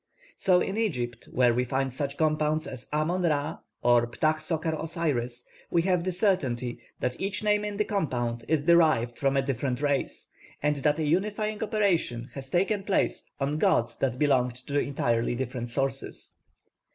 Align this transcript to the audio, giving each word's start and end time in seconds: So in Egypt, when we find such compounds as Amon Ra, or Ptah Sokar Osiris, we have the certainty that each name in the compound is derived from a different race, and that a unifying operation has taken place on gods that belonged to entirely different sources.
So 0.39 0.61
in 0.61 0.77
Egypt, 0.77 1.29
when 1.31 1.55
we 1.55 1.63
find 1.63 1.93
such 1.93 2.17
compounds 2.17 2.65
as 2.65 2.87
Amon 2.91 3.21
Ra, 3.21 3.59
or 3.83 4.07
Ptah 4.07 4.39
Sokar 4.39 4.73
Osiris, 4.81 5.45
we 5.69 5.83
have 5.83 6.03
the 6.03 6.11
certainty 6.11 6.79
that 6.99 7.21
each 7.21 7.43
name 7.43 7.63
in 7.63 7.77
the 7.77 7.85
compound 7.85 8.43
is 8.47 8.63
derived 8.63 9.19
from 9.19 9.37
a 9.37 9.43
different 9.43 9.79
race, 9.79 10.27
and 10.63 10.77
that 10.77 10.97
a 10.97 11.03
unifying 11.05 11.61
operation 11.61 12.31
has 12.33 12.49
taken 12.49 12.81
place 12.81 13.25
on 13.39 13.59
gods 13.59 13.95
that 13.97 14.17
belonged 14.17 14.55
to 14.65 14.79
entirely 14.79 15.35
different 15.35 15.69
sources. 15.69 16.33